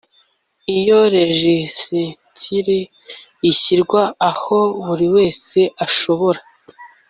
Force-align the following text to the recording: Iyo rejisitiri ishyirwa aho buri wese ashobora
Iyo 0.77 0.99
rejisitiri 1.13 2.79
ishyirwa 3.51 4.01
aho 4.29 4.59
buri 4.85 5.07
wese 5.15 5.59
ashobora 5.85 6.39